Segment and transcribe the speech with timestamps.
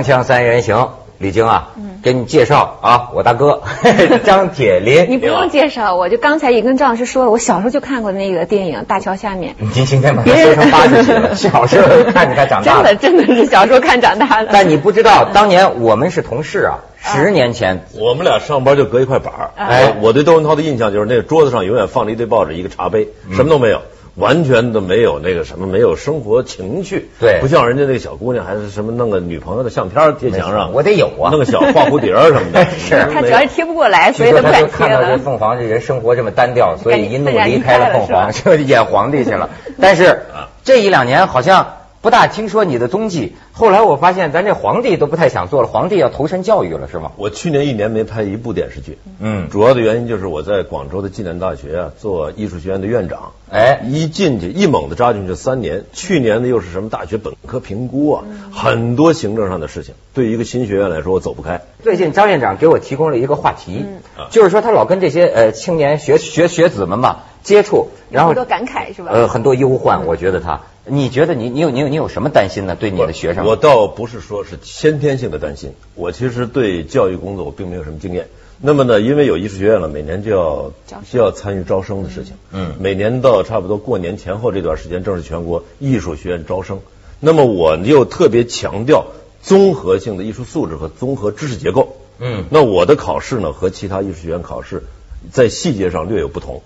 [0.00, 0.88] 锵锵三人行，
[1.18, 1.68] 李菁啊，
[2.02, 3.62] 给你介绍啊，我大哥
[4.24, 5.06] 张铁林。
[5.10, 9.52] 你不用介绍，我就刚才也跟张老师说了，我小时候就看过那个电影《大桥下面》。
[9.58, 14.48] 你今天把它说成八十岁了， 小时候看着他长大真的真的是小时候看长大的。
[14.50, 17.84] 但你不知道，当年我们是同事啊，十年前。
[17.94, 19.50] 我们俩上班就隔一块板儿。
[19.56, 23.82] 哎我对窦文涛的印象就是那个桌子上永远放着一堆报纸，一个茶杯，什么都没有。
[24.16, 27.38] 完全都没有那个什么，没有生活情趣，对。
[27.40, 31.30] 不像人家那个小姑娘，还是什么弄个女朋友的相片贴墙上，我得有啊。
[31.30, 33.08] 弄个小画蝴蝶什么的， 是。
[33.12, 35.18] 他主要是贴不过来，所以说他不敢贴他就看到这。
[35.18, 39.48] 凤凰这人生活这么单调，所以一怒离开了凤凰，就演皇帝去了。
[39.80, 40.22] 但是
[40.64, 43.36] 这一两年好像不大听说你的踪迹。
[43.52, 47.12] 后来我发现咱这皇帝都不太想做了，皇帝要投身教育了，是吗？
[47.16, 49.48] 我去年一年没拍一部电视剧，嗯。
[49.50, 53.82] 主要的原因就是我在广州的暨南大学啊做艺术学院的院长，哎。
[53.86, 61.60] 一进去一猛子扎进去三年，去年呢又是什么大学本科评估啊，很多行政上的事情，对于一个新学院来说我走不开。
[61.84, 63.84] 最近张院长给我提供了一个话题，
[64.18, 64.26] 嗯。
[64.30, 69.10] 就是说他老跟这些呃青年学学学子们嘛接触，然后很多感慨是吧？
[69.12, 72.76] 呃很多忧患，我觉得他，你觉得你你有你有你有什么担心呢？
[72.76, 78.28] 对你的学生，我倒不是说是先天性的担心，我其实对教育工作我并没有什么经验。
[78.64, 82.34] 那么呢，因为有艺术学院了，每年就要招生就要参与招生的事情。
[82.52, 86.80] 嗯每年到差不多过年前后这段时间，正是全国艺术学院招生。
[87.18, 89.06] 那么我又特别强调
[89.40, 91.96] 综合性的艺术素质和综合知识结构。
[92.20, 94.84] 嗯那我的考试呢和其他艺术学院考试
[95.32, 96.62] 在细节上略有不同，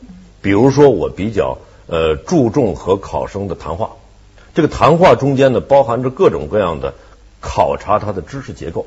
[0.47, 1.59] 比如说我比较
[1.89, 3.97] 呃注重和考生的谈话，
[4.55, 6.95] 这个谈话中间呢包含着各种各样的
[7.41, 8.87] 考察他的知识结构，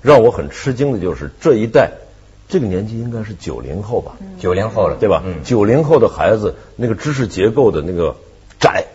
[0.00, 1.90] 让我很吃惊的就是这一代
[2.48, 5.22] 这个年纪应该是九零后吧，九零后了，对吧？
[5.22, 8.16] 嗯，九零后的孩子那个知识结构的那个
[8.58, 8.86] 窄。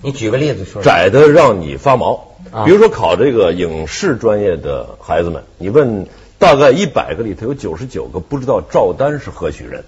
[0.00, 0.82] 你举个例子说说。
[0.82, 2.64] 窄的让你发毛啊。
[2.64, 6.06] 比如说考这个影视专业的孩子们，你问
[6.38, 9.84] 大概一百个里头有九十九个不知道赵丹是何许人。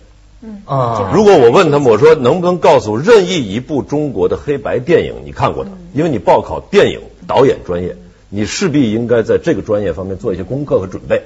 [0.65, 5.71] 啊，如果我问他们，我说能不能告诉任意一部中国的黑白电影你看过的？
[5.93, 7.97] 因为你报考电影导演专业，
[8.31, 11.25] 你势必应该在这个专业方面做一些功课和准备。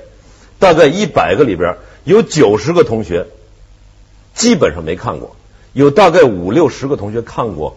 [0.59, 3.27] 大概一百个里边有九十个同学
[4.35, 5.37] 基本上没看过，
[5.73, 7.77] 有大概五六十个同学看过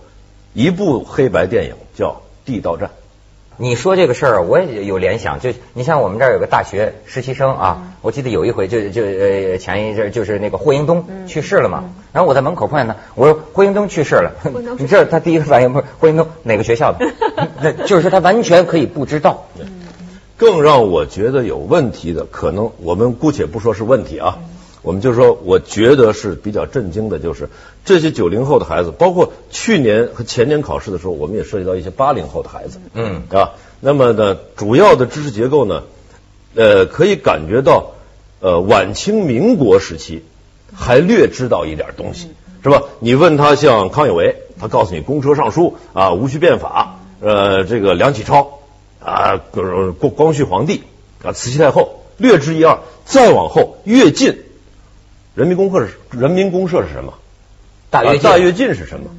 [0.53, 2.89] 一部黑白电影叫《地道战》。
[3.59, 5.39] 你说这个事儿，我也有联想。
[5.39, 14.31] 就你像我们这儿有个大学实习生啊，我记得有一回就就呃前一阵儿就是那个霍英东去世了嘛，然后我在门口碰见他，我说霍英东去世了，
[14.77, 17.05] 你知道他第一个反应不是霍英东哪个学校的？
[17.61, 19.47] 那就是说他完全可以不知道。
[20.37, 24.37] 更让我觉得有问题的，可能我们姑且不说是问题啊，
[24.87, 27.49] 我们就说我觉得是比较震惊的，就是
[27.83, 35.83] 这些九零后的孩子，包括去年和前年考试的时候，我们也涉及到一些八零后的孩子，嗯啊，那么呢，主要的知识结构呢，
[36.55, 37.95] 呃，可以感觉到，
[38.39, 40.23] 呃，晚清民国时期
[40.73, 42.29] 还略知道一点东西，
[42.63, 42.83] 是吧？
[43.01, 48.61] 你问他像康有为，他告诉你公车上书啊，戊戌变法，呃，这个梁启超
[49.03, 50.83] 啊，呃光光绪皇帝
[51.25, 52.79] 啊，慈禧太后，略知一二。
[53.09, 54.37] 再往后越近，
[55.37, 57.13] 人民公社是人民公社是什么？
[57.91, 59.11] 大跃大跃进是什么？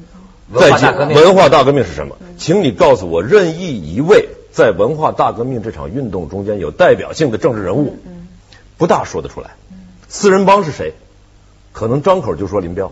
[0.51, 2.17] 文化再进大革命文化大革命是什么？
[2.37, 7.97] 请你告诉我，任意一位在文化大革命这场运动中间有代表性的政治人物，
[8.77, 9.51] 不大说得出来。
[10.09, 10.93] 四人帮是谁？
[11.71, 12.91] 可能张口就说林彪，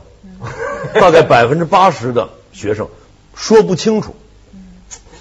[0.93, 2.87] 大概百分之八十的学生
[3.35, 4.15] 说不清楚，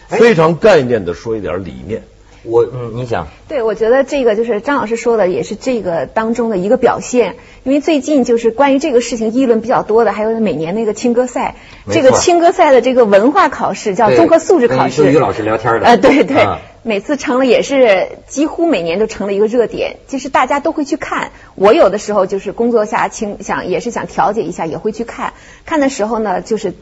[0.06, 2.04] 非常概念的说一点理念。
[2.46, 7.36] 我嗯，你想对，我觉得这个就是张老师说的，也是这个当中的一个表现。
[7.64, 11.56] 因为最近就是关于这个事情议论比较多的，还有每年那个青歌赛，
[11.90, 15.02] 这个青歌赛的这个文化考试叫综合素质考试。
[15.02, 21.32] 跟于于老师聊天的呃，对对啊，每次成了也是几乎每年都成了一个热点，就是大家都会去看。
[21.56, 25.32] 我有的时候就是工作下倾想也是想调节一下，也会去看。
[25.64, 26.72] 看的时候呢，就是。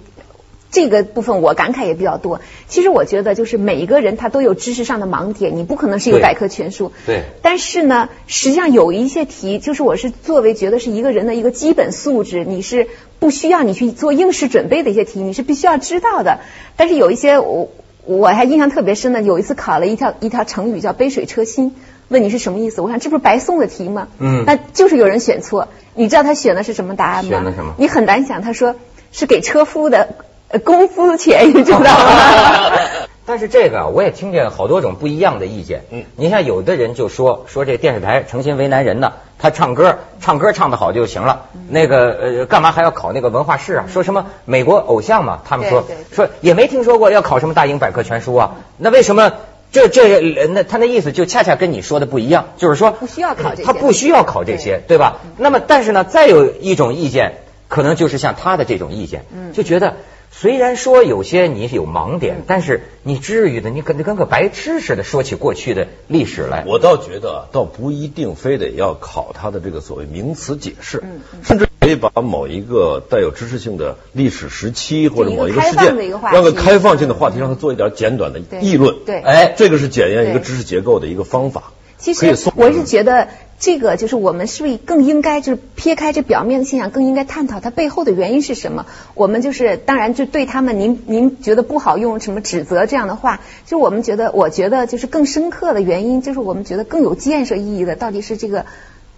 [0.75, 2.41] 这个部分我感慨也比较多。
[2.69, 6.91] 其实我觉得，就是每一个人他都有知识上的盲点，你不可能是一个百科全书。
[7.06, 12.88] 对但是呢，实际上有一些题，就是我是作为觉得是一个人的一个基本素质，你是
[13.21, 16.41] 不需要你去做应试准备的一些题，你是必须要知道的。
[16.77, 17.70] 但是有一些我
[18.05, 21.73] 我还印象特别深的，有一次考了一条一条成语叫杯水车薪，
[22.09, 22.81] 问你是什么意思？
[22.82, 24.09] 我想这不是白送的题吗？
[24.19, 25.69] 嗯那就是有人选错。
[25.94, 27.31] 你知道他选的是什么答案吗？
[27.31, 28.75] 选的什么你很难想，他说
[29.12, 30.25] 是给车夫的呃
[30.59, 31.89] 工资钱，你知道吗？
[33.27, 35.85] 但是这个啊我也听见好多种不一样的意见。
[35.91, 43.87] 嗯你像有的人就说说这电视台诚心为难人呢，他唱歌唱歌唱得好就行了，嗯那个呃干嘛还要考那个文化试啊？
[43.91, 49.33] 说什么美国偶像嘛，他们说说也没听说过要考什么大英百科全书啊，那为什么？
[49.73, 50.21] 这这
[50.51, 55.17] 那他那意思就恰恰跟你说的不一样，就是说不需要考这些他不需要考这些，对吧？
[55.39, 59.95] 那么但是呢，再有一种意见，可能就是像他的这种意见，嗯就觉得。
[60.37, 66.65] 虽然说有些你有盲点，但是你至于的，你跟跟个白痴似的说起过去的历史来。
[66.67, 78.97] 我倒觉得啊，倒不一定非得要考他的这个所谓名词解释，嗯甚至可以把某一个带有知识性的历史时期或者某一个事就一个开放的话件，题让个开放性的话题，让他做一点简短的议论。
[79.07, 81.73] 对哎这个是检验一个知识结构的一个方法。
[81.97, 83.29] 其可以送实我是觉得，
[83.59, 88.87] 这个就是我们是不是更应该就是撇开这表面的现象，更应该探讨它背后的原因是什么？
[89.15, 98.67] 我们就是当然就对他们，您您觉得不好用什么指责这样的话，就我们觉得，我觉得就是更深刻的原因，就是我们觉得更有建设意义的，到底是这个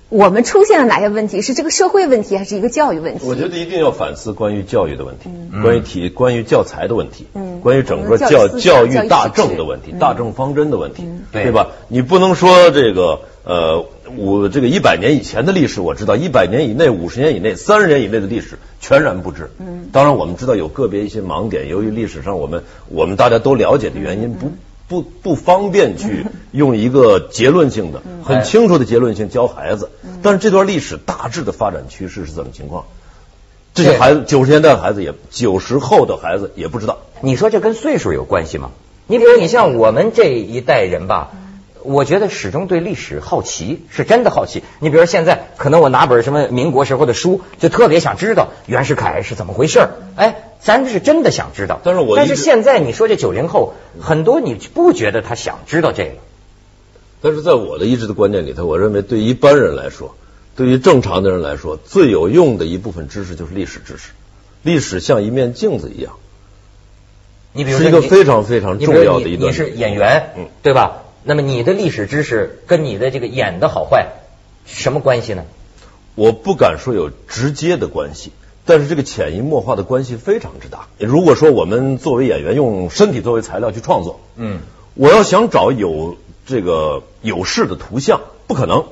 [0.09, 1.43] 我们出现了哪些问题？
[1.43, 3.27] 是这个社会问题，还是一个教育问题？
[3.27, 5.29] 我觉得一定要反思关于教育的问题，
[5.63, 11.69] 关于体关于教材的问题，嗯关于整个教教育教育大政的问题、大政方针的问题，对对吧？
[11.89, 13.85] 你不能说这个呃，
[14.17, 19.51] 我这个一百年以前的历史我知道，一百年以内、五十年以内、三十年以内的历史全然不知。
[19.59, 24.53] 嗯，当然我们知道有个别一些盲点，由于历史上我们我们大家都了解的原因，不
[24.89, 29.91] 不不方便去 用一个结论性的、很清楚的结论性教孩子。
[30.23, 32.85] 但是这段历史大致的发展趋势是怎么情况？
[33.75, 36.99] 这些孩子，九十年代的孩子也，九十后的孩子也不知道。
[37.21, 38.71] 你说这跟岁数有关系吗？
[39.07, 41.31] 你比如你像我们这一代人吧，
[41.87, 44.63] 我觉得始终对历史好奇，是真的好奇。
[44.81, 49.91] 你比如现在，可能我拿本什么民国时候的书，就特别想知道袁世凯是怎么回事儿。
[50.17, 51.81] 哎，咱是真的想知道。
[51.85, 56.17] 但是我但是现在你说这九零后，很多你不觉得他想知道这个。
[57.23, 60.15] 但是在我的一直的观念里头，我认为对一般人来说，
[60.55, 64.11] 对于正常的人来说，最有用的一部分知识就是历史知识。
[64.63, 66.15] 历史像一面镜子一样，
[67.53, 69.41] 你比如是一个非常非常重要的一段。
[69.41, 71.05] 你你是演员，嗯对吧？
[71.29, 74.13] 那么你的历史知识跟你的这个演的好坏
[74.65, 75.43] 什么关系呢？
[76.15, 78.31] 我不敢说有直接的关系，
[78.65, 80.87] 但是这个潜移默化的关系非常之大。
[80.99, 84.61] 如果说我们作为演员用身体作为材料去创作，嗯，
[84.95, 88.85] 我要想找有这个有势的图像，不可能。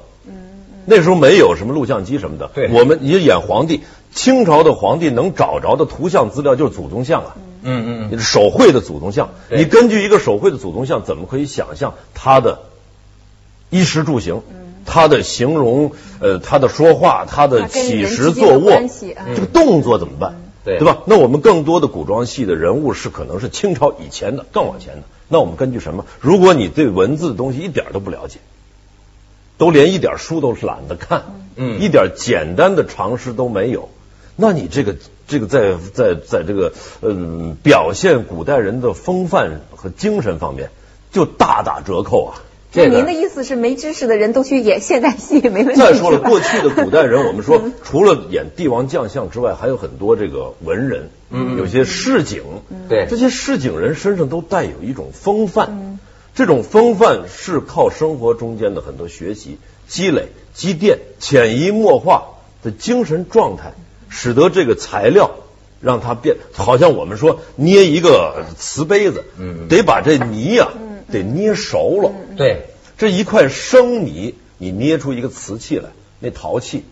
[0.86, 3.82] 那时候没有什么录像机什么的，对我们也演皇帝，
[4.12, 12.61] 清朝的皇帝能找着的图像资料就是祖宗像啊，嗯嗯嗯，嗯手绘的祖宗像，你根据一个手绘的祖宗像，怎么可以想象他的
[13.70, 14.43] 衣食住行？
[14.87, 18.70] 他的形容，呃，他的说话，他的起人食坐卧
[19.34, 20.34] 这个动作怎么办？
[20.62, 20.99] 对对吧？
[21.06, 25.02] 那我们更多的古装戏的人物是可能是清朝以前的，更往前的。
[25.28, 26.05] 那我们根据什么？
[26.20, 28.40] 如果你对文字的东西一点都不了解，
[29.56, 31.22] 都连一点书都懒得看，
[31.56, 33.88] 嗯一点简单的常识都没有，
[34.36, 34.96] 那你这个
[35.28, 36.72] 这个在在在这个
[37.02, 40.70] 嗯表现古代人的风范和精神方面
[41.12, 42.42] 就大打折扣啊。
[42.72, 45.81] 这个您的意思是没知识的人都去演现代戏没问题？
[45.81, 52.42] 再说了， 过去的古代人，我们说除了演帝王将相之外，还有很多这个文人，嗯有些市井，
[52.88, 53.06] 对。
[53.08, 55.98] 这些市井人身上都带有一种风范，嗯。
[56.34, 62.24] 这种风范是靠生活中间的很多学习、积累、积淀、潜移默化
[62.64, 63.72] 的精神状态，
[64.08, 65.32] 使得这个材料
[65.81, 69.69] 让它变，好像我们说捏一个瓷杯子，嗯。
[69.69, 70.69] 得把这泥呀、
[71.11, 76.84] 得捏熟了，对，这一块生泥，你捏出一个瓷器来，那陶器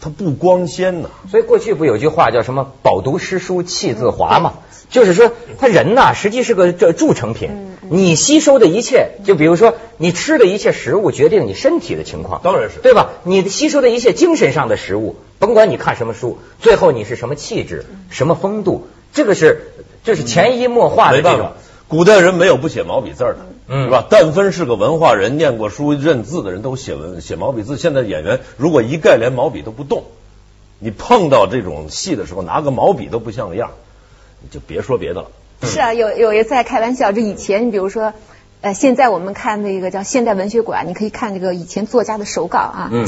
[0.00, 1.10] 它不光鲜呐。
[1.30, 4.54] 所以过去不有句话叫什么“饱读诗书气自华”嘛？
[4.90, 7.71] 就是说，他人呐，实际是个这铸成品。
[7.94, 12.40] 你吸收的一切，就比如说你吃的一切食物，决定你身体的情况。
[12.42, 13.10] 当然是对吧？
[13.22, 19.72] 你吸收的一切精神上的食物，甭管你看什么书，最后你是什么气质、什么风度，这个是
[20.04, 21.56] 就是潜移默化的这种没办法。，
[21.86, 24.06] 古代人没有不写毛笔字儿的，嗯是吧？
[24.08, 27.76] 但凡是个文化人、念过书、认字的人，都写文写毛笔字。
[27.76, 30.04] 现在演员如果一概连毛笔都不动，
[30.78, 33.72] 你碰到这种戏的时候，拿个毛笔都不像个样，
[34.40, 35.26] 你就别说别的了。
[35.62, 38.12] 是啊，有有一次在开玩笑，这以前你比如说，
[38.60, 42.90] 呃，现在我们看那个叫现代文学馆，你可以看这个以前作家的手稿啊。
[42.92, 43.06] 嗯。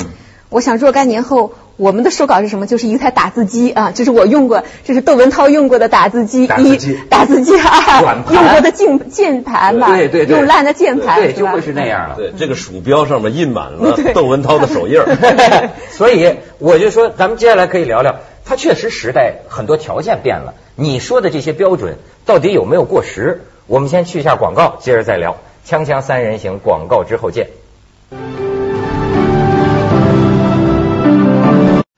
[0.51, 2.67] 我想若干年后，我们的手稿是什么？
[2.69, 12.15] 就是一台打字机啊，这是我用过，这是窦文涛用过的打字机，打字机一打字机啊软，盘用过的键键盘吧，对对对，用烂的键盘，对，就会是那样了。
[12.17, 15.71] 对，这个鼠标上面印满了 窦文涛的手印儿。
[15.91, 20.55] 所以我就说，咱们接下来可以聊聊，它确实时代很多条件变了。
[20.77, 23.43] 你说的这些标准到底有没有过时？
[23.69, 25.37] 我们先去一下广告，接着再聊。
[25.65, 27.51] 锵锵三人行，广告之后见。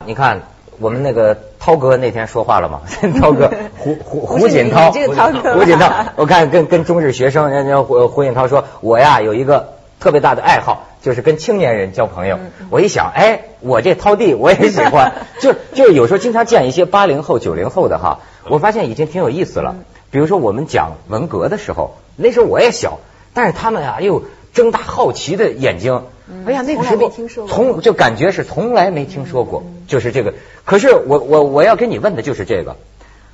[0.04, 0.42] 你看，
[0.78, 2.82] 我们那个涛哥那天说话了吗？
[3.18, 12.38] 涛哥 胡胡胡锦涛，胡锦涛， 我看跟跟中日学生，人家胡胡锦涛说，我呀有一个特别大的爱好，就是跟青年人交朋友。
[12.68, 19.76] 我一想，哎，我这涛弟我也喜欢，就就是有时候经常见一些八零后、九零后的哈，我发现已经挺有意思了。
[20.10, 22.98] 比如说我们讲文革的时候，那时候我也小，
[23.34, 24.24] 但是他们啊又
[24.54, 26.04] 睁大好奇的眼睛。
[26.46, 27.10] 哎呀，那个时候
[27.46, 30.34] 从就感觉是从来没听说过，就是这个。
[30.64, 32.76] 可是我我我要跟你问的就是这个，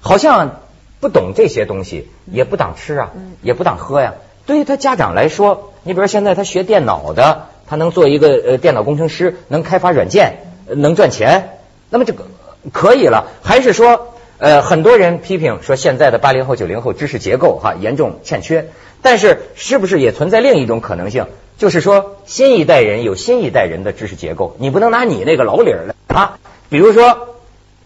[0.00, 0.61] 好像
[1.00, 3.11] 不懂这些东西，也不当吃啊，
[3.42, 4.14] 也不当喝呀。
[4.45, 10.38] 对于他家长来说，你比如说现在他学电脑的，他能做一个呃电脑工程师，能开发软件，
[10.69, 12.26] 呃能赚钱，那么这个
[12.73, 13.28] 可以了。
[13.42, 14.12] 还是说，
[14.42, 18.70] 呃，很多人批评说现在的八零后、九零后知识结构哈严重欠缺，
[19.00, 21.28] 但是是不是也存在另一种可能性？
[21.58, 26.40] 就是说，新一代人有新一代人的知识结构，你不能拿你那个老理儿来啊。
[26.70, 27.37] 比如说，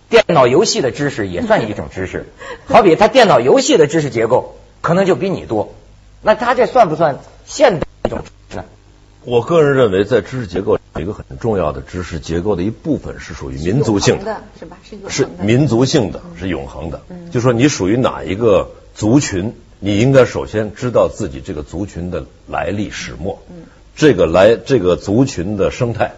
[0.08, 2.24] 电脑游戏的知识也算一种知识，
[2.64, 5.74] 好比他电脑游戏的知识结构可能就比你多，
[6.22, 8.64] 那他这算不算现代一种知识呢？
[9.26, 14.76] 我个人认为，在知识结构一个很重要的知识结构的一部分是属于民族性的是吧？
[14.82, 17.00] 是永恒是民族性的，是永恒的。
[17.30, 23.38] 就说你属于哪一个族群，你应该首先知道自己这个族群的来历始末，
[23.94, 26.12] 这个来这个族群的生态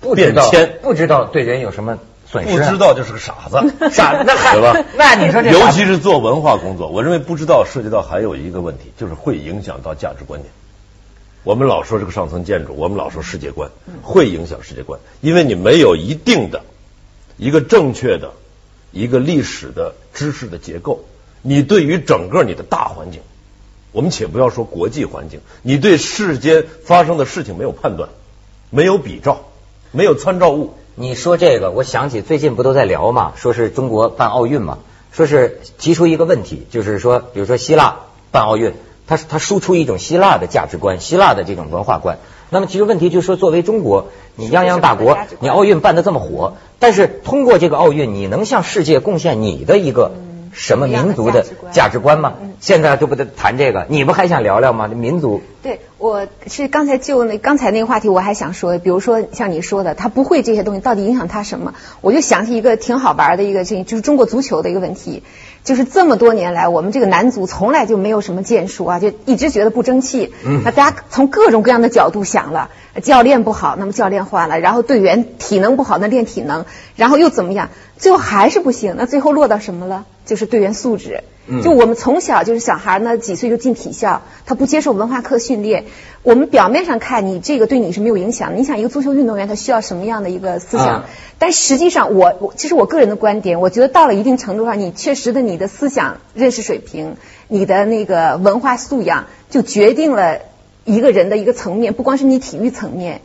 [0.00, 1.98] 不变迁，不知道对人有什么
[2.30, 2.66] 损失、啊？
[2.66, 3.58] 不知道就是个傻子。
[3.90, 4.84] 傻，那还对吧？
[4.96, 10.50] 那你说这傻尤其是做文化工作，我认为不知道涉及到还有一个问题，就是会影响到价值观念。
[11.48, 13.70] 我们老说这个上层建筑，我们老说世界观，
[14.02, 16.60] 会影响世界观，因为你没有一定的、
[17.38, 18.32] 一个正确的、
[18.92, 21.06] 一个历史的知识的结构，
[21.40, 23.22] 你对于整个你的大环境，
[23.92, 28.10] 我们且不要说国际环境，你对世间发生的事情没有判断，
[28.68, 29.46] 没有比照，
[29.90, 34.80] 没有参照物，你说这个，我想起最近不都在聊嘛，说是中国办奥运嘛，
[35.12, 38.00] 说是提出一个问题，就是说，比如说希腊
[38.32, 38.74] 办奥运，
[39.08, 42.18] 他他输出一种希腊的价值观，希腊的这种文化观。
[42.50, 50.12] 那么其实问题就是说，作为中国，你泱泱大国你奥运办得这么火，但是通过这个奥运，你能向世界贡献你的一个
[50.52, 52.34] 什么民族的价值观价值观吗？
[52.60, 54.88] 现在就不得谈这个，你不还想聊聊吗？
[54.88, 61.74] 民族对，我是刚才就那刚才那个话题，我还想说，比如说像你说的，他不会这些东西，到底影响他什么？
[62.00, 65.22] 我就想起一个挺好玩的一个事情，就是中国足球的一个问题，
[65.68, 70.32] 就是这么多年来，我们这个男足从来就没有什么建树啊，就一直觉得不争气。
[70.42, 72.70] 嗯那大家从各种各样的角度想了，
[73.02, 76.64] 教练不好，那么教练换了，然后队员体能不好，那练体能，
[76.96, 77.68] 然后又怎么样？
[77.98, 80.06] 最后还是不行，那最后落到什么了？
[80.28, 81.24] 就是队员素质。
[81.50, 85.86] 嗯就我们从小就是小孩呢，几岁就进体校，他不接受文化课训练。
[86.22, 90.86] 我们表面上看你这个对你是没有影响的，你想一个足球运动员他需要什么样的一个思想？
[90.86, 91.04] 啊
[91.38, 97.16] 但实际上我，我这是我个人的观点，我觉得到了一定程度上，你确实的你的思想认识水平，
[97.46, 100.40] 你的那个文化素养，就决定了
[100.84, 103.22] 一个人的一个层面，不光是你体育层面。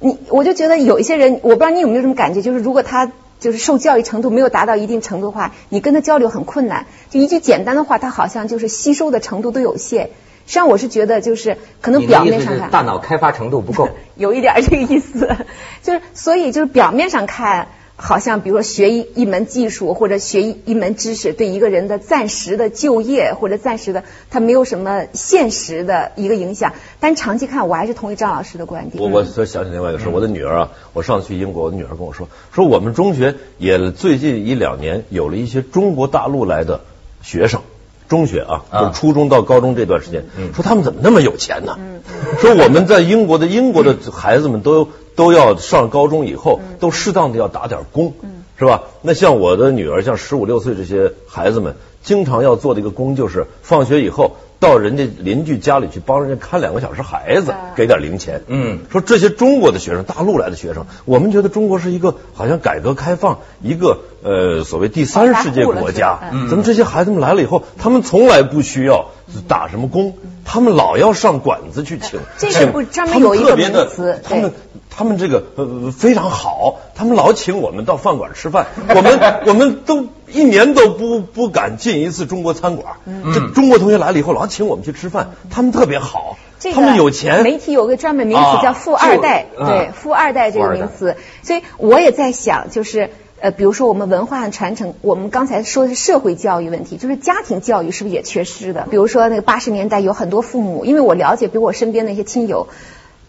[0.00, 3.10] 你我就觉得有一些人，我不知道你有没有什么感觉，就是如果他
[3.40, 6.86] 就是受教育程度没有达到一定程度的话，你跟他交流很困难。
[7.10, 10.10] 就一句简单的话，他好像就是吸收的程度都有限。
[10.46, 13.90] 实际上，我是觉得就是可能表面上看，大脑开发程度不够。
[14.16, 15.28] 有一点儿这个意思，
[15.82, 17.68] 就是所以就是表面上看，
[18.00, 26.74] 好像比如说学一一门技术或者学一一门知识，对一个人的暂时的就业或者暂时的，他没有什么现实的一个影响。
[27.00, 29.02] 但长期看，我还是同意张老师的观点。
[29.02, 36.82] 我我所想起另外一个事，我的女儿啊，我上次去英国，我的女儿跟我说，说我们中学也最近一两年有了一些中国大陆来的
[37.20, 37.62] 学生。
[38.08, 38.80] 中学啊，啊。
[38.80, 40.24] 就是初中到高中这段时间，
[40.54, 41.78] 说他们怎么那么有钱呢？
[42.40, 48.14] 说我们在英国的英国的孩子们都都要上高中以后，都适当的要打点工，
[48.58, 48.82] 是吧？
[49.02, 58.42] 那像我的女儿，像十五六岁这些孩子们，经常要做的一个工就是放学以后到人家邻居家里去帮人家看两个小时孩子，给点零钱。
[58.48, 58.80] 嗯。
[58.90, 69.06] 说这些中国的学生，大陆来的学生，我们觉得中国是一个好像改革开放一个呃所谓第三世界国家，嗯咱们这些孩子们来了以后，他们从来不需要
[69.46, 74.52] 打什么工，他们老要上馆子去请，这个请不专门他们有一个特别的名词他们
[74.90, 82.96] 他们这个呃非常好，他们老请我们到饭馆吃饭， 我们我们都一年都不不敢进一次中国餐馆。
[83.32, 87.44] 这中国同学来了以后，老请我们去吃饭，他们特别好，这个他们有钱。
[87.44, 93.10] 媒体有个专门名词啊叫“富二代”，就对啊“富二代”这个名词，所以我也在想，就是。
[93.40, 98.86] 呃，比如说我们文化传承，我们刚才说的是社会教育问题，就是家庭教育是不是也缺失的？
[98.90, 102.66] 比如说那个八十年代有很多父母，因为我了解，比如我身边那些亲友，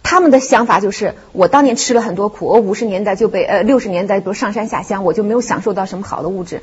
[0.01, 6.61] 他们的想法就是，我当年吃了很多苦，我五十年代就被呃六十年代比如上山下乡，我就没有享受到什么好的物质。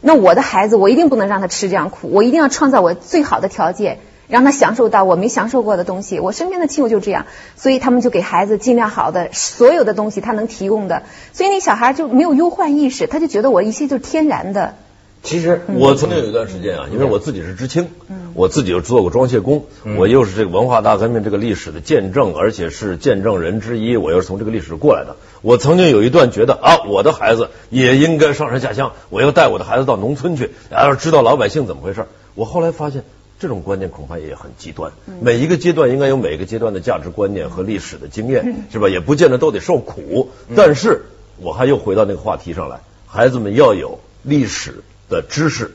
[0.00, 6.20] 那我的孩子，我一定不能让他吃这样苦，我一定要创造我最好的条件，让他享受到我没享受过的东西。
[6.20, 14.74] 我身边的亲友就这样，所以他们就给孩子尽量好的所有的东西他能提供的，所以那小孩就没有忧患意识，他就觉得我一切就是天然的。
[15.20, 17.88] 其实我曾经有一段时间啊，因为我自己是知青，
[18.34, 19.64] 我自己又做过装卸工，
[19.96, 25.16] 我又是这个文化大革命这个历史的见证，而且是见证人之一，我又是从这个历史过来的。
[25.42, 32.06] 我曾经有一段觉得啊，我的孩子也应该上山下乡，我要带我的孩子到农村去，然后知道老百姓怎么回事。
[32.36, 33.02] 我后来发现，
[33.38, 34.92] 这种观念恐怕也很极端。
[35.20, 38.88] 每一个阶段应该有每个阶段的价值观念和历史的经验， 是吧？
[38.88, 40.30] 也不见得都得受苦。
[40.56, 41.02] 但是
[41.38, 44.82] 我还又回到那个话题上来，孩子们要有历史。
[45.10, 45.74] 的知识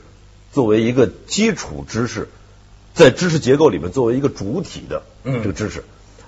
[0.52, 2.28] 作为一个基础知识，
[2.94, 5.84] 在知识结构里面作为一个主体的这个知识，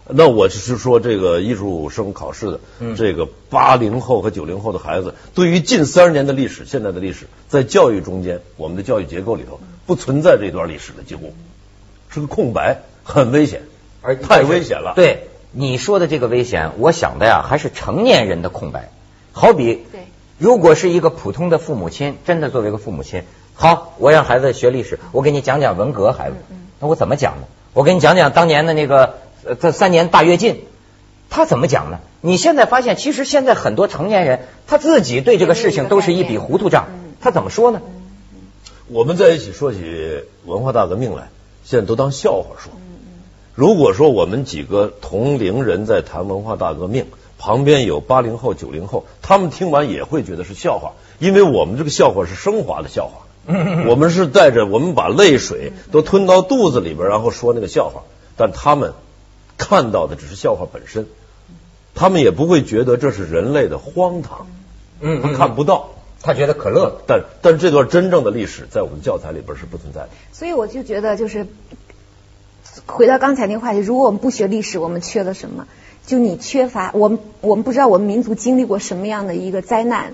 [0.07, 2.59] 那我是说这个艺术生考试的
[2.95, 11.33] 这个八零后和九零后的孩子，对于近三十年的历史、现在的历史，在教育中间，我们的教育结构里头不存在这段历史的，几乎
[12.09, 13.63] 是个空白，很危险，
[14.01, 14.93] 而太危险了。
[14.95, 18.91] 对你说的这个危险，我想的呀，还是成年人的空白，
[19.31, 19.85] 好比。
[20.38, 26.35] 如果是一个普通的父母亲，真的作为一个父母亲，好，我让孩子学历史，我给你讲讲文革，孩子，
[26.79, 27.47] 那我怎么讲呢？
[27.71, 29.15] 我给你讲讲当年的那个
[29.46, 30.66] 呃，这三年大跃进，
[31.30, 32.00] 他怎么讲呢？
[32.22, 36.88] 你现在发现，其实现在很多成年人他自己对这个事情都是一笔糊涂账，
[37.22, 37.82] 他怎么说呢？
[38.88, 41.30] 我们在一起说起文化大革命来，
[41.64, 42.74] 现在都当笑话说。
[43.54, 47.06] 如果说我们几个同龄人在谈文化大革命。
[47.38, 53.25] 旁边有八零后、九零后，他们听完也会觉得是笑话，因为我们这个笑话是升华的笑话，
[53.88, 58.04] 我们是带着我们把泪水都吞到肚子里边，然后说那个笑话，
[58.38, 58.94] 但他们
[59.57, 61.07] 看到的只是笑话本身，
[61.94, 64.48] 他们也不会觉得这是人类的荒唐，
[65.00, 65.91] 嗯，他看不到，
[66.22, 71.48] 他觉得可乐，但但这段真正的历史在我们教材里边是不存在的，所以我就觉得就是
[72.85, 75.68] 回到刚才那个话题，如果我们不学历史，我们缺了什么？
[76.05, 80.13] 就你缺乏，我们我们不知道我们民族经历过什么样的一个灾难，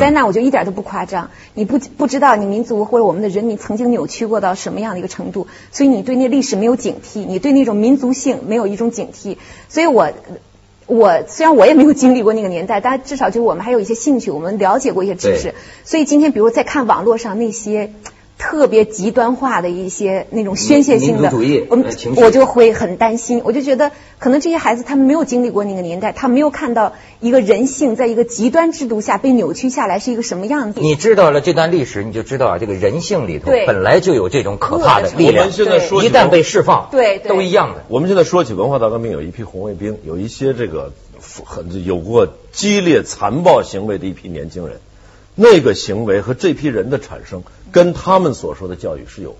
[0.00, 1.30] 灾难我就一点都不夸张。
[1.54, 9.36] 你不不知道你民族或者我们的人民曾经扭曲过到什么样的一个程度，所以你对那历史没有警惕，你对那种民族性没有一种警惕。
[9.68, 10.10] 所以我
[10.86, 15.54] 我虽然我也没有经历过那个年代，但至少就是我们还有一些兴趣，我们了解过一些知识。
[15.84, 17.92] 所以今天比如在看网络上那些。
[18.38, 21.32] 特别极端化的一些那种宣泄性的，
[21.70, 30.80] 我们我就会很担心，我就觉得可能这些孩子他们没有经历过那个年代，他没有看到一个人性在一个极端制度下被扭曲下来是一个什么样子。
[30.80, 35.50] 你知道了这段历史，你就知道啊，这个人性里头本来就有这种可怕的力量。
[35.50, 37.84] 现在说一旦被释放，对都一样的。
[37.88, 40.92] 我们现在说起文化大革命，有一批红卫兵，有一些这个
[41.44, 44.78] 很有过激烈残暴行为的一批年轻人。
[45.38, 47.42] 那个行为和这批人的产生，
[47.76, 49.36] 跟他们所说的教育是有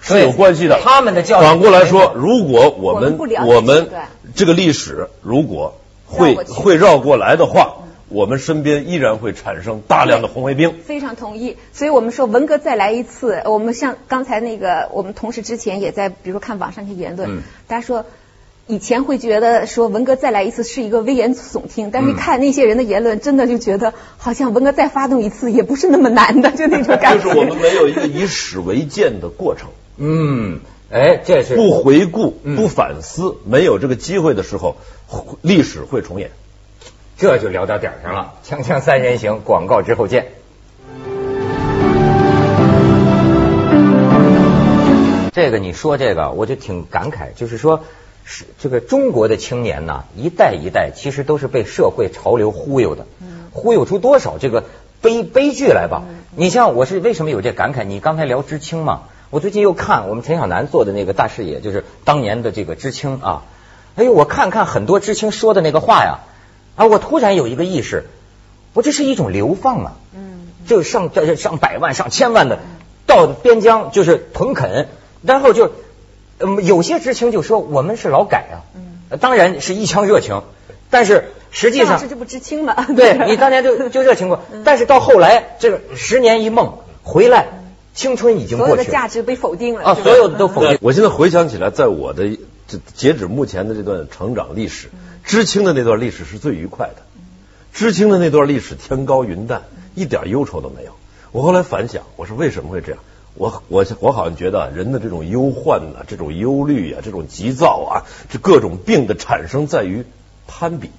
[0.00, 0.80] 是有关系的。
[0.82, 3.88] 他们的教育反过来说，如果我们我们
[4.34, 7.76] 这个历史如果会会绕过来的话，
[8.08, 10.80] 我们身边依然会产生大量的红卫兵。
[10.82, 11.56] 非常同意。
[11.72, 18.04] 所以我们说文革再来一次，我们像刚才那个，我们同事之前也在，比如说看网上一些言论，大家说。
[18.66, 27.24] 以前会觉得说文革再来一次是一个危言耸听，但是看那些人的言论，真的就觉得好像文革再发动一次也不是那么难的，就那种感觉。
[27.28, 29.68] 就是我们没有一个以史为鉴的过程。
[29.98, 34.76] 嗯，哎，这是不回顾、不反思，没有这个机会的时候，
[35.42, 36.30] 历史会重演。
[37.18, 38.32] 这就聊到点上了。
[38.48, 40.28] 锵锵三人行，广告之后见。
[45.32, 47.84] 这个你说这个，我就挺感慨，就是说，
[48.24, 53.06] 是这个中国的青年呐，一代一代其实都是被社会潮流忽悠的，
[53.52, 54.64] 忽悠出多少这个
[55.02, 56.04] 悲悲剧来吧？
[56.34, 57.84] 你像我是为什么有这感慨？
[57.84, 63.42] 你刚才聊知青嘛，我最近又看我们陈晓楠做的那个大视野，就是当年的这个知青啊，
[63.96, 66.20] 哎呦，我看看很多知青说的那个话呀，
[66.76, 68.04] 啊，我突然有一个意识，
[68.72, 72.58] 我这是一种流放啊，嗯，就上这上百万上千万的
[73.06, 74.88] 到边疆就是屯垦。
[75.26, 75.70] 然后就，
[76.38, 80.42] 嗯，有些知青就说我们是劳改啊，嗯，当然是一腔热情，
[80.90, 82.86] 但是实际上这不知青了？
[82.96, 87.46] 对你当年就就热情过，但是到后来这个十年一梦回来，
[87.94, 90.78] 青春已经过去，所有的价值被否定了啊，所有的都否定。
[90.80, 94.88] 我现在回想起来，在我的这截止目前的这段成长历史，
[95.22, 97.02] 知青的那段历史是最愉快的，
[97.72, 99.62] 知青的那段历史天高云淡，
[99.94, 100.92] 一点忧愁都没有。
[101.30, 103.00] 我后来反想，我说为什么会这样？
[103.34, 107.92] 我我我好像觉得人的这种忧患啊，这种忧虑啊，这种急躁啊，
[108.30, 110.04] 这各种病的产生在于
[110.46, 110.90] 攀比。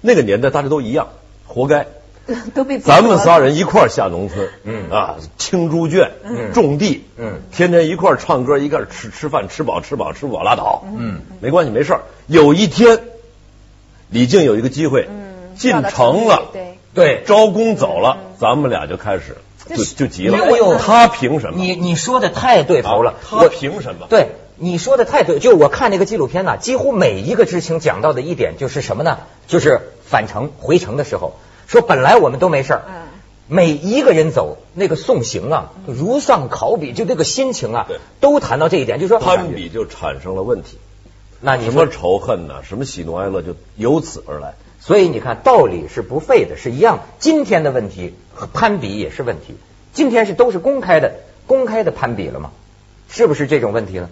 [0.00, 1.08] 那个年代大家都一样，
[1.46, 1.86] 活该。
[2.54, 12.02] 都被咱们仨人一块儿下农村，嗯啊，清猪圈，嗯，种地，嗯，天天一块儿唱歌，一块儿吃吃饭，吃饱吃饱吃不饱拉倒，嗯，没关系没事儿。
[12.26, 13.00] 有一天，
[14.10, 19.38] 李静有一个机会，嗯，进城了，对对，招工走了，咱们俩就开始
[19.76, 20.38] 就就急了。
[20.38, 21.58] 哎呦他凭什么？
[21.58, 24.06] 你你说的太对头了啊，他凭什么？
[24.08, 29.18] 对，你说的太对，就我看那个纪录片呢，几乎每一个知青讲到的一点就是什么呢？
[29.46, 31.34] 就是返程回程的时候，
[31.66, 32.94] 说本来我们都没事儿，嗯
[33.50, 40.76] 每一个人走那个送行啊，如丧考妣，就这个心情啊对，都谈到这一点，就说攀比就产生了问题，
[41.40, 44.52] 那你说什么仇恨呐、什么喜怒哀乐就由此而来。
[44.80, 47.00] 所以你看，道理是不废的，是一样。
[47.18, 49.54] 今天的问题和攀比也是问题，
[49.92, 51.14] 今天是都是公开的，
[51.46, 52.50] 公开的攀比了吗？
[53.10, 54.08] 是不是这种问题呢？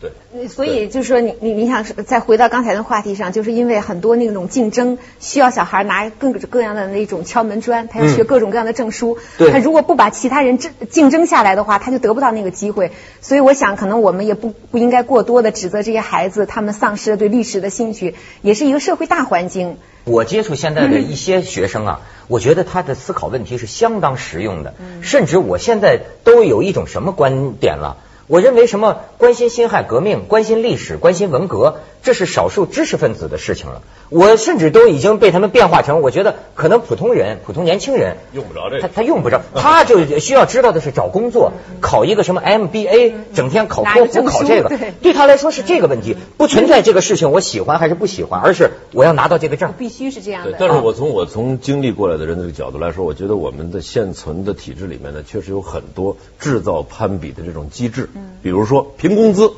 [0.00, 9.18] 对，所以就是说你，你你想再回到刚才的话题上，就是因为很多那种竞争，需要小孩拿各种各样的那种敲门砖，他要学嗯各种各样的证书。
[9.38, 12.90] 对他如果不把其他人争竞争下来的话，他就得不到那个机会。
[13.20, 19.76] 所以我想，可能我们也不不应该过多的指责这些孩子，他们丧失了对历史的兴趣，也是一个社会大环境。
[20.04, 27.98] 我接触现在的一些学生啊，我觉得他的思考问题是相当实用的，甚至我现在都有一种什么观点了。
[28.26, 33.82] 我认为什么关心辛亥革命、关心历史、关心文革，这是少数知识分子的事情了。
[34.10, 38.82] 我甚至都已经被他们变化成，我觉得可能普通人、普通年轻人用不着这个。
[38.82, 44.68] 他他用不着，他就需要知道的是找工作，考一个什么 MBA，整天考托福考这个。
[45.00, 49.72] 对，他来说是这个问题，不存在这个事情我喜欢还是不喜欢，而是我要拿到这个证。
[49.78, 50.52] 必须是这样的，。
[50.52, 58.10] 对但是我从我从经历过来的人的这个角度来说，我觉得我们的现存的体制里面呢，确实有很多制造攀比的这种机制，
[58.42, 59.52] 比如说评工资，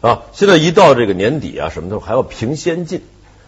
[0.00, 3.02] 啊，现在一到这个年底啊，什么的还要评先进。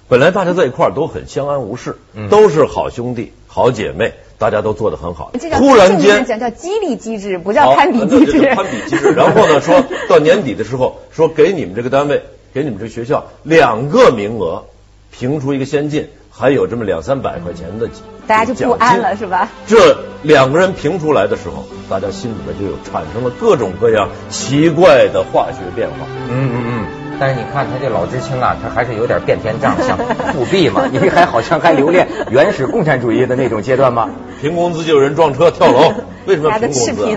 [0.09, 1.97] 本来大家在一块儿都很相安无事，
[2.29, 8.55] 都是好兄弟、好姐妹，大家都做得很好突然间讲叫激励机制，不叫攀比机制。
[8.55, 9.12] 攀比机制。
[9.17, 14.65] 然后呢，说到年底的时候，说给你们这个单位，给你们这个学校两个名额，
[15.11, 19.49] 评出一个先进，还有这么两三百块钱的奖，大家就不安了，是吧？
[19.66, 25.97] 这两个人评出来的时候，大家心里面就有产生了各种各样奇怪的化学变化。
[26.31, 26.85] 嗯嗯嗯。
[27.21, 29.97] 但是你看他这老知青啊，他还是有点变天账，像
[30.33, 34.09] 复辟嘛，你还好像还留恋原始共产主义的那种阶段吗？
[34.40, 35.92] 评工资就有人撞车跳楼，
[36.27, 37.16] 为什么要评工资？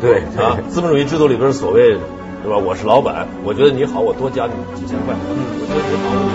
[0.00, 1.96] 对啊，资本主义制度里边所谓，
[2.42, 2.56] 对吧？
[2.56, 5.14] 我是老板，我觉得你好，我多加你几千块。
[5.14, 5.36] 嗯，
[5.68, 6.33] 我觉得你好。